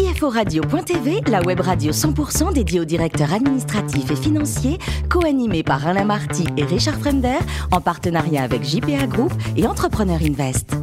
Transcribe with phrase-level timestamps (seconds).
[0.00, 4.78] CFORadio.tv, la web radio 100% dédiée aux directeurs administratifs et financiers,
[5.10, 7.36] co-animée par Alain Marty et Richard Fremder,
[7.70, 10.74] en partenariat avec JPA Group et Entrepreneur Invest.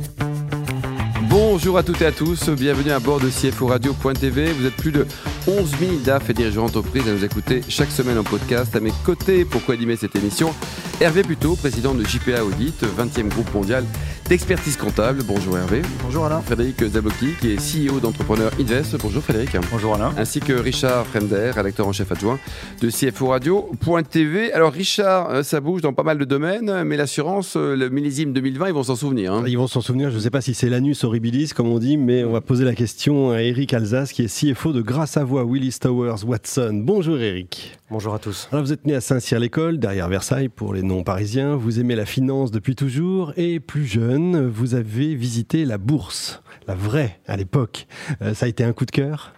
[1.32, 4.52] Bonjour à toutes et à tous, bienvenue à bord de CFORadio.tv.
[4.52, 5.08] Vous êtes plus de
[5.48, 8.76] 11 000 DAF et dirigeants d'entreprise à nous écouter chaque semaine en podcast.
[8.76, 10.54] À mes côtés pour co-animer cette émission,
[11.02, 13.84] Hervé Buteau, président de JPA Audit, 20e groupe mondial
[14.28, 15.24] d'expertise comptable.
[15.24, 15.82] Bonjour Hervé.
[16.04, 16.42] Bonjour Alain.
[16.42, 18.98] Frédéric Zabocki, qui est CEO d'Entrepreneur Invest.
[19.02, 19.56] Bonjour Frédéric.
[19.72, 20.14] Bonjour Alain.
[20.18, 22.38] Ainsi que Richard Fremder, rédacteur en chef adjoint
[22.82, 24.52] de CFO Radio.tv.
[24.52, 28.34] Alors Richard, euh, ça bouge dans pas mal de domaines, mais l'assurance, euh, le millésime
[28.34, 29.34] 2020, ils vont s'en souvenir.
[29.34, 29.44] Hein.
[29.48, 31.98] Ils vont s'en souvenir, je ne sais pas si c'est l'anus horribilis, comme on dit,
[31.98, 35.24] mais on va poser la question à Eric Alsace, qui est CFO de Grâce à
[35.24, 36.82] Voix Willis Towers Watson.
[36.84, 37.77] Bonjour Eric.
[37.90, 38.50] Bonjour à tous.
[38.52, 41.56] Alors vous êtes né à Saint-Cyr-l'École, derrière Versailles pour les non-parisiens.
[41.56, 46.76] Vous aimez la finance depuis toujours et plus jeune, vous avez visité la bourse, la
[46.76, 47.88] vraie à l'époque.
[48.22, 49.32] Euh, ça a été un coup de cœur?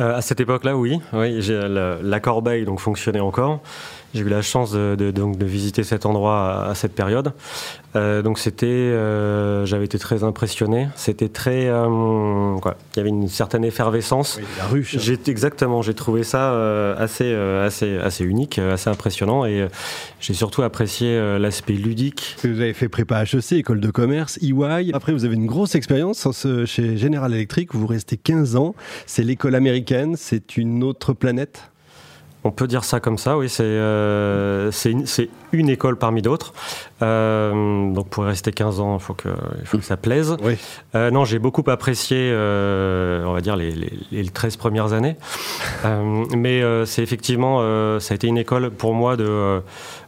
[0.00, 0.98] Euh, À cette époque-là, oui.
[1.12, 3.60] oui la, la, corbeille donc fonctionnait encore.
[4.14, 7.32] J'ai eu la chance de, donc, de visiter cet endroit à, cette période.
[7.96, 10.88] Euh, donc c'était, euh, j'avais été très impressionné.
[10.94, 14.36] C'était très, euh, quoi, il y avait une certaine effervescence.
[14.38, 14.98] Oui, la ruche.
[14.98, 16.52] J'ai exactement, j'ai trouvé ça
[16.96, 19.66] assez, assez, assez unique, assez impressionnant, et
[20.20, 22.36] j'ai surtout apprécié l'aspect ludique.
[22.44, 24.92] Vous avez fait prépa HEC, école de commerce, EY.
[24.92, 26.28] Après, vous avez une grosse expérience
[26.66, 27.74] chez General Electric.
[27.74, 28.74] Vous restez 15 ans.
[29.06, 30.14] C'est l'école américaine.
[30.16, 31.70] C'est une autre planète?
[32.46, 33.48] On peut dire ça comme ça, oui.
[33.48, 35.06] C'est euh, une,
[35.52, 36.52] une, école parmi d'autres.
[37.00, 40.36] Euh, donc pour rester 15 ans, il faut que, il faut que ça plaise.
[40.42, 40.58] Oui.
[40.94, 45.16] Euh, non, j'ai beaucoup apprécié, on va dire, les, les, 13 premières années.
[46.36, 47.60] Mais c'est effectivement,
[47.98, 49.62] ça a été une école pour moi de,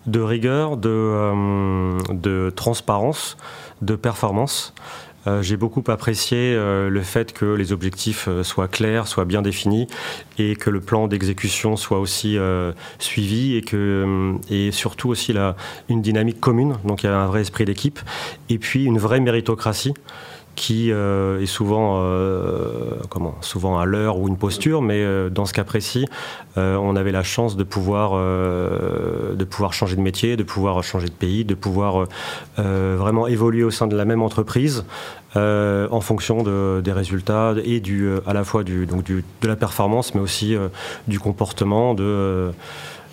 [0.06, 3.38] de rigueur, de, de transparence,
[3.80, 4.74] de performance.
[5.26, 9.42] Euh, j'ai beaucoup apprécié euh, le fait que les objectifs euh, soient clairs, soient bien
[9.42, 9.86] définis
[10.38, 12.38] et que le plan d'exécution soit aussi
[12.98, 15.56] suivi et que et surtout aussi la,
[15.88, 16.76] une dynamique commune.
[16.84, 17.98] Donc il y a un vrai esprit d'équipe
[18.50, 19.94] et puis une vraie méritocratie
[20.56, 25.44] qui euh, est souvent, euh, comment, souvent à l'heure ou une posture, mais euh, dans
[25.44, 26.06] ce cas précis,
[26.58, 31.12] on avait la chance de pouvoir, de pouvoir changer de métier, de pouvoir changer de
[31.12, 32.06] pays, de pouvoir
[32.56, 34.86] vraiment évoluer au sein de la même entreprise
[35.34, 39.56] en fonction de, des résultats et du, à la fois du, donc du, de la
[39.56, 40.56] performance, mais aussi
[41.08, 42.52] du comportement, de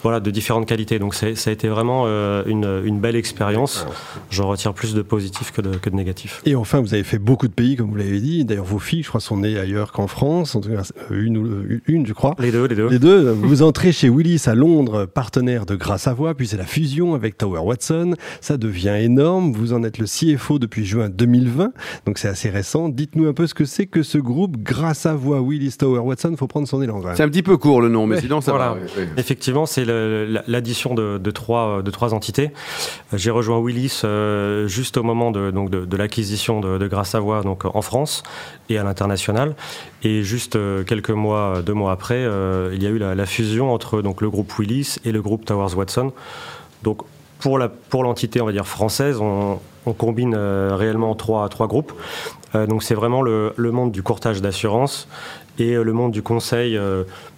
[0.03, 0.99] voilà, de différentes qualités.
[0.99, 3.87] Donc ça a été vraiment euh, une, belle expérience.
[4.29, 6.41] J'en retire plus de positif que de, que de négatif.
[6.45, 8.45] Et enfin, vous avez fait beaucoup de pays, comme vous l'avez dit.
[8.45, 10.55] D'ailleurs, vos filles, je crois, sont nées ailleurs qu'en France.
[10.55, 12.35] En tout cas, euh, une, euh, une, je crois.
[12.39, 12.89] Les deux, les deux.
[12.89, 13.31] Les deux.
[13.31, 17.15] Vous entrez chez Willis à Londres, partenaire de Grâce à Voix, puis c'est la fusion
[17.15, 18.15] avec Tower Watson.
[18.41, 19.53] Ça devient énorme.
[19.53, 21.71] Vous en êtes le CFO depuis juin 2020,
[22.05, 22.89] donc c'est assez récent.
[22.89, 26.35] Dites-nous un peu ce que c'est que ce groupe Grâce à Voix Willis Tower Watson.
[26.37, 27.01] Faut prendre son élan.
[27.15, 28.77] C'est un petit peu court le nom, mais sinon ça va.
[29.17, 29.85] Effectivement, c'est
[30.47, 32.51] l'addition de, trois, de trois entités.
[33.13, 38.23] J'ai rejoint Willis euh, juste au moment de, l'acquisition de, de Grâce donc en France
[38.69, 39.55] et à l'international.
[40.03, 43.73] Et juste euh, quelques mois, deux mois après, euh, il y a eu la, fusion
[43.73, 46.11] entre le groupe Willis et le groupe Towers Watson.
[46.83, 47.01] Donc
[47.39, 49.59] pour l'entité, on va dire française, on,
[49.97, 51.91] combine réellement trois, groupes.
[52.53, 55.09] donc c'est vraiment le, monde du courtage d'assurance
[55.59, 56.77] et le monde du conseil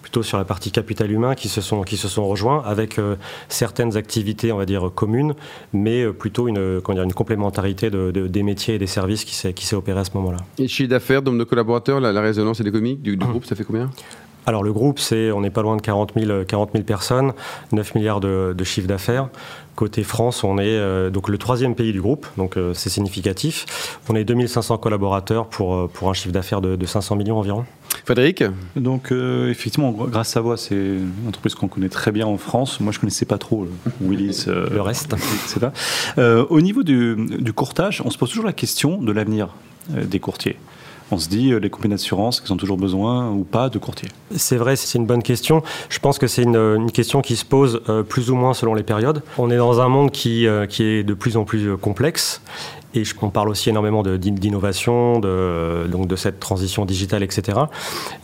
[0.06, 3.16] plutôt sur la partie capital humain qui se sont, qui se sont rejoints avec euh,
[3.48, 5.34] certaines activités, on va dire, communes,
[5.72, 9.52] mais euh, plutôt une, dire, une complémentarité de, des métiers et des services qui s'est,
[9.52, 10.38] qui s'est opéré à ce moment-là.
[10.58, 13.90] Et chiffre d'affaires, nombre de collaborateurs, la, résonance économique du, du groupe, ça fait combien?
[14.46, 17.32] Alors le groupe, c'est, on n'est pas loin de 40 000, 40 000 personnes,
[17.72, 19.28] 9 milliards de, de chiffre d'affaires.
[19.74, 23.66] Côté France, on est euh, donc le troisième pays du groupe, donc euh, c'est significatif.
[24.08, 27.66] On est 2500 collaborateurs pour, euh, pour un chiffre d'affaires de, 500 millions environ.
[28.06, 28.44] Frédéric
[28.76, 32.80] Donc effectivement, grâce à Voix, c'est une entreprise qu'on connaît très bien en France.
[32.80, 33.66] Moi, je connaissais pas trop
[34.00, 34.44] Willis.
[34.46, 35.14] le reste.
[35.14, 35.68] Etc.
[36.48, 39.48] au niveau du, du courtage, on se pose toujours la question de l'avenir
[39.90, 40.56] des courtiers
[41.10, 44.08] on se dit, euh, les compagnies d'assurance, qu'ils ont toujours besoin ou pas de courtiers?
[44.34, 45.62] C'est vrai, c'est une bonne question.
[45.88, 48.82] Je pense que c'est une, question qui se pose euh, plus ou moins selon les
[48.82, 49.22] périodes.
[49.38, 52.40] On est dans un monde qui, euh, qui est de plus en plus complexe.
[52.96, 57.58] Et on parle aussi énormément d'innovation, de, cette transition digitale, etc.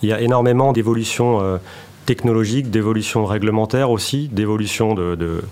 [0.03, 1.61] Il y a énormément d'évolutions
[2.07, 5.43] technologique, d'évolution réglementaire aussi, d'évolution de,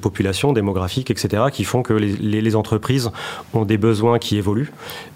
[0.00, 3.10] population démographique, etc., qui font que les, entreprises
[3.54, 4.72] ont des besoins qui évoluent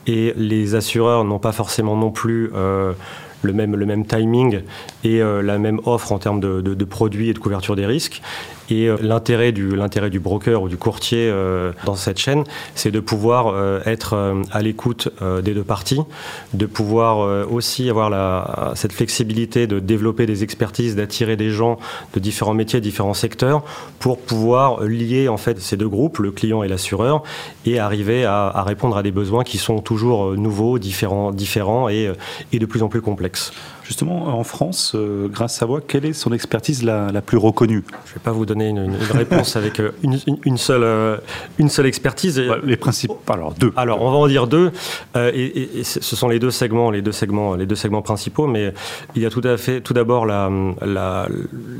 [0.06, 2.92] et les assureurs n'ont pas forcément non plus euh,
[3.42, 4.60] le, même, le même timing
[5.04, 8.22] et euh, la même offre en termes de, produits et de couverture des risques.
[8.70, 11.32] Et l'intérêt du, l'intérêt du broker ou du courtier
[11.85, 12.44] dans cette chaîne,
[12.75, 13.55] c'est de pouvoir
[13.87, 15.09] être à l'écoute
[15.43, 16.00] des deux parties,
[16.55, 21.79] de pouvoir aussi avoir la, cette flexibilité de développer des expertises, d'attirer des gens
[22.14, 23.62] de différents métiers, différents secteurs,
[23.99, 27.23] pour pouvoir lier en fait ces deux groupes, le client et l'assureur,
[27.67, 32.12] et arriver à, à, répondre à des besoins qui sont toujours nouveaux, différents, différents et,
[32.53, 33.53] et de plus en plus complexes.
[33.92, 37.84] Justement, en France, euh, grâce à Savoie, quelle est son expertise la, plus reconnue?
[38.06, 41.18] Je ne vais pas vous donner une, réponse avec euh, une, seule, euh,
[41.58, 42.42] une seule expertise.
[42.64, 43.70] les principes, alors deux.
[43.76, 44.72] Alors, on va en dire deux.
[45.14, 48.46] et, ce sont les deux segments, les deux segments, les deux segments principaux.
[48.46, 48.72] Mais
[49.14, 50.24] il y a tout à fait, tout d'abord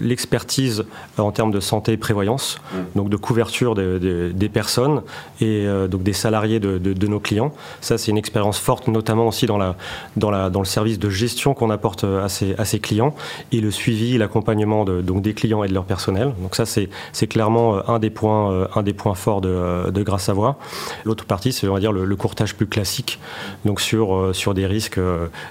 [0.03, 0.85] l'expertise
[1.17, 2.77] la, en termes de santé et prévoyance, mmh.
[2.95, 5.01] donc de couverture des personnes
[5.41, 7.55] et donc des salariés de, de, nos clients.
[7.81, 9.77] Ça, c'est une expérience forte, notamment aussi dans, la,
[10.19, 13.15] dans, la, dans le service de gestion qu'on apporte à ses, clients
[13.53, 16.33] et le suivi, l'accompagnement de, donc des clients et de leur personnel.
[16.41, 16.89] Donc ça, c'est,
[17.27, 20.33] clairement euh, un des points, euh, un des points forts de, euh, de Grâce à
[20.33, 20.59] Voix.
[21.05, 23.19] L'autre partie, c'est on va dire le, courtage plus classique,
[23.65, 25.01] donc sur, sur des risques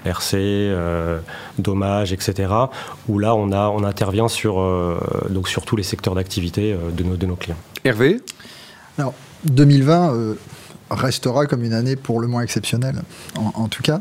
[0.06, 0.74] RC,
[1.58, 2.50] dommages, etc.
[3.08, 4.54] Où là, on, a, on intervient sur,
[5.28, 7.58] donc sur tous les secteurs d'activité de nos, de nos clients.
[7.84, 8.20] Hervé?
[8.96, 9.12] Alors,
[9.44, 10.36] 2020
[10.94, 13.02] restera comme une année pour le moins exceptionnelle,
[13.36, 14.00] en, tout cas.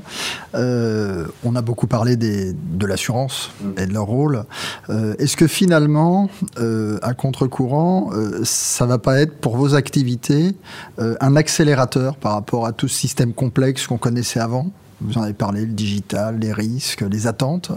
[0.55, 4.43] Euh, on a beaucoup parlé des, de l'assurance et de leur rôle.
[4.89, 6.29] Euh, est-ce que finalement,
[6.59, 8.11] euh, à contre-courant,
[8.43, 10.55] ça va pas être pour vos activités
[10.97, 14.71] un accélérateur par rapport à tout ce système complexe qu'on connaissait avant?
[15.01, 17.71] Vous en avez parlé, le digital, les risques, les attentes,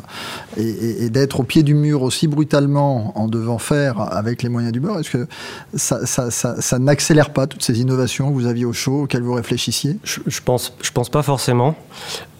[0.57, 4.81] et, d'être au pied du mur aussi brutalement en devant faire avec les moyens du
[4.81, 5.27] bord, est-ce que
[5.75, 9.99] ça, n'accélère pas toutes ces innovations que vous aviez au chaud, auxquelles vous réfléchissiez?
[10.05, 11.75] Je, je, pense, je pense pas forcément.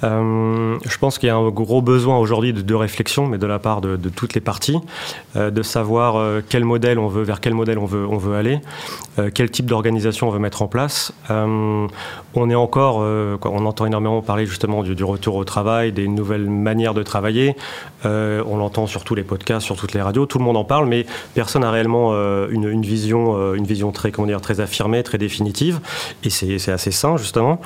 [0.05, 3.59] Euh, je pense qu'il y a un gros besoin aujourd'hui de, réflexion, mais de la
[3.59, 4.79] part de, toutes les parties,
[5.37, 8.37] euh, de savoir euh, quel modèle on veut, vers quel modèle on veut, on veut
[8.37, 8.61] aller,
[9.33, 11.13] quel type d'organisation on veut mettre en place.
[11.31, 11.89] on
[12.51, 17.03] est encore, on entend énormément parler justement du, retour au travail, des nouvelles manières de
[17.03, 17.57] travailler.
[18.05, 20.87] on l'entend sur tous les podcasts, sur toutes les radios, tout le monde en parle,
[20.87, 22.13] mais personne n'a réellement
[22.49, 25.81] une, vision, une vision très, comment dire, très affirmée, très définitive,
[26.23, 27.61] et c'est assez sain justement.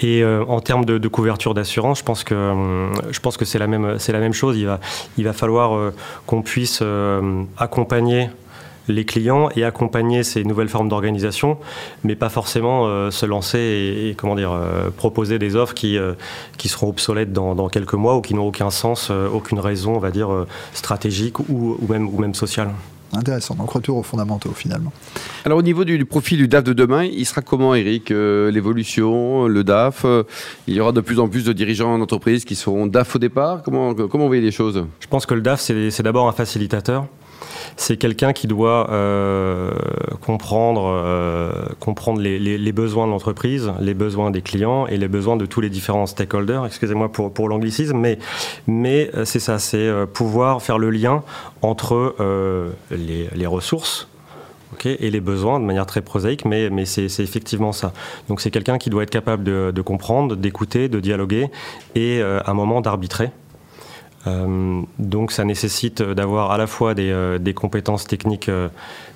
[0.00, 4.32] Et en termes de couverture d'assurance je pense que que c'est la même la même
[4.32, 4.56] chose.
[4.58, 4.80] Il va
[5.18, 5.94] il va falloir euh,
[6.26, 8.28] qu'on puisse euh, accompagner
[8.88, 11.58] les clients et accompagner ces nouvelles formes d'organisation,
[12.04, 14.52] mais pas forcément euh, se lancer et, comment dire
[14.96, 15.98] proposer des offres qui
[16.58, 20.10] qui seront obsolètes dans, quelques mois ou qui n'ont aucun sens, aucune raison, on va
[20.10, 22.70] dire stratégique ou, ou même ou même sociale.
[23.14, 23.54] Intéressant.
[23.54, 24.92] Donc retour aux fondamentaux finalement.
[25.44, 29.46] Alors au niveau du, profil du DAF de demain, il sera comment Eric euh, L'évolution,
[29.46, 30.22] le DAF euh,
[30.66, 33.62] Il y aura de plus en plus de dirigeants d'entreprise qui seront DAF au départ
[33.62, 34.86] comment, comment vous voyez les choses?
[35.00, 37.06] Je pense que le DAF, c'est d'abord un facilitateur
[37.76, 39.72] c'est quelqu'un qui doit euh,
[40.20, 41.52] comprendre, euh,
[42.18, 46.06] les, besoins de l'entreprise, les besoins des clients et les besoins de tous les différents
[46.06, 46.66] stakeholders.
[46.66, 47.98] Excusez-moi pour, l'anglicisme,
[48.66, 51.22] mais, euh, c'est ça, c'est pouvoir faire le lien
[51.62, 52.14] entre
[52.90, 54.08] les, ressources
[54.84, 57.92] et les besoins de manière très prosaïque, mais, c'est effectivement ça.
[58.28, 61.50] Donc c'est quelqu'un qui doit être capable de comprendre, d'écouter, de dialoguer
[61.94, 63.30] et à un moment d'arbitrer.
[64.26, 68.68] Euh, donc ça nécessite d'avoir à la fois des, euh, compétences techniques euh,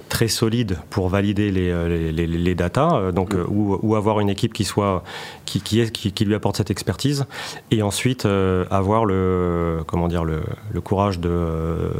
[0.09, 5.03] très solides pour valider les, les, les, datas, donc, ou, avoir une équipe qui, soit,
[5.47, 7.25] qui, qui, est, qui, lui apporte cette expertise,
[7.73, 8.25] et ensuite
[8.71, 10.43] avoir le, comment dire, le,
[10.73, 11.91] le courage de,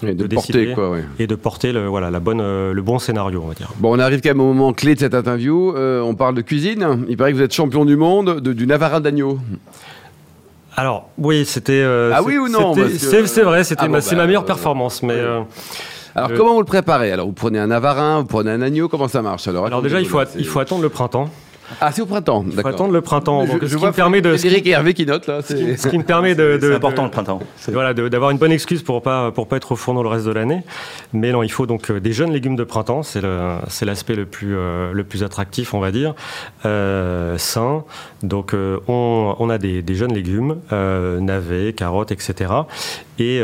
[0.00, 3.54] de, décider quoi, et de porter le, voilà, la bonne, le bon scénario, on va
[3.54, 3.72] dire.
[3.80, 5.74] Bon, on arrive quand même au moment clé de cette interview.
[5.76, 7.04] on parle de cuisine.
[7.08, 9.40] Il paraît que vous êtes champion du monde du navarin d'agneau.
[10.76, 11.80] Alors, oui, c'était.
[11.82, 15.02] Euh, ah oui ou non C'est vrai, c'était ah c'est ma bah, meilleure euh, performance.
[15.02, 15.40] Mais, euh,
[16.14, 17.12] alors, comment vous le préparez?
[17.12, 19.48] Alors, vous prenez un avarin, vous prenez un agneau, comment ça marche?
[19.48, 21.30] Alors, alors déjà, il faut, il faut attendre le printemps.
[21.80, 22.56] Ah, c'est au printemps, d'accord.
[22.56, 23.44] Il faut attendre le printemps.
[23.46, 24.36] Je, ce qui me permet de.
[24.36, 25.42] Frédéric et Hervé qui notent là.
[25.42, 26.58] Ce qui, ce qui me permet de.
[26.60, 27.40] C'est important le printemps.
[27.68, 30.32] Voilà, d'avoir une bonne excuse pour pas pour pas être au fourneau le reste de
[30.32, 30.62] l'année.
[31.12, 33.02] Mais non, il faut donc euh, des jeunes légumes de printemps.
[33.02, 33.22] C'est
[33.68, 36.14] c'est l'aspect le plus euh, le plus attractif, on va dire,
[36.64, 37.84] euh, sain.
[38.22, 42.52] Donc on, on, a des, des jeunes légumes, navets, carottes, etc.
[43.18, 43.40] Et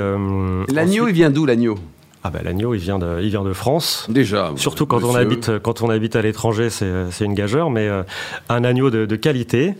[0.69, 1.77] l'agneau, il vient d'où l'agneau?
[2.25, 4.07] Ah ben l'agneau, il vient de, il vient de France.
[4.09, 4.53] Déjà.
[4.57, 8.05] Surtout quand on habite, quand on habite à l'étranger, c'est une gageure, mais euh,
[8.49, 9.75] un agneau de, qualité,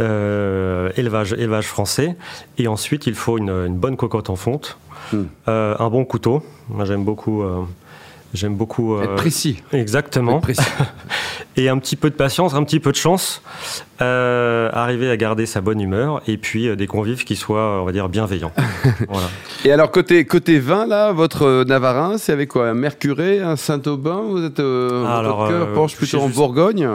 [0.00, 2.16] euh, élevage, élevage français.
[2.58, 4.78] Et ensuite, il faut une, bonne cocotte en fonte,
[5.12, 5.22] hmm.
[5.48, 6.44] euh, un bon couteau.
[6.68, 7.42] Moi, j'aime beaucoup.
[8.32, 9.00] J'aime beaucoup.
[9.00, 9.62] Être précis.
[9.72, 10.40] Exactement.
[10.40, 10.62] précis.
[11.56, 13.42] et un petit peu de patience, un petit peu de chance,
[14.00, 17.84] euh, arriver à garder sa bonne humeur et puis euh, des convives qui soient, on
[17.84, 18.52] va dire, bienveillants.
[19.08, 19.28] voilà.
[19.64, 22.68] Et alors côté côté vin là, votre Navarin, c'est avec quoi?
[22.68, 24.22] Un Mercuré, un Saint-Aubin?
[24.28, 26.88] Vous êtes alors, votre cœur penche plutôt en Bourgogne?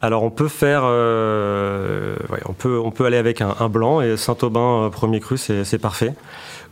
[0.00, 4.16] Alors on peut faire, ouais, on peut on peut aller avec un, un blanc et
[4.16, 6.14] Saint-Aubin premier cru, c'est parfait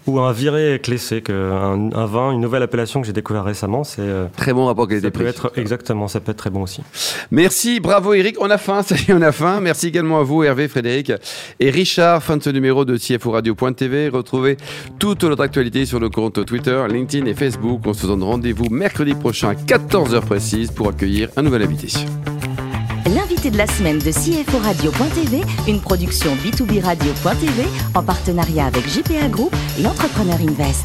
[0.06, 3.84] ou un viré clessé, un, un vin, une nouvelle appellation que j'ai découvert récemment.
[3.84, 5.26] C'est euh, très bon rapport qualité-prix.
[5.26, 6.82] Être, exactement, ça peut être très bon aussi.
[7.30, 8.36] Merci, bravo Eric.
[8.40, 9.60] On a faim, ça y est, on a faim.
[9.60, 11.12] Merci également à vous, Hervé, Frédéric
[11.58, 12.22] et Richard.
[12.22, 14.08] Fin de ce numéro de CFO Radio.tv.
[14.08, 14.56] Retrouvez
[14.98, 17.82] toute notre actualité sur nos comptes Twitter, LinkedIn et Facebook.
[17.86, 21.88] On se donne rendez-vous mercredi prochain à 14h précise pour accueillir un nouvel invité
[23.40, 29.28] l'invité de la semaine de CFO Radio.tv, une production B2B Radio.tv en partenariat avec JPA
[29.28, 30.84] Group et Entrepreneur Invest.